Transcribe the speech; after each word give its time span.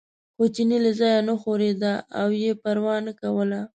خو 0.35 0.43
چیني 0.55 0.77
له 0.85 0.91
ځایه 0.99 1.19
نه 1.27 1.33
ښورېده 1.41 1.93
او 2.19 2.27
یې 2.41 2.51
پروا 2.63 2.95
نه 3.07 3.13
کوله. 3.21 3.61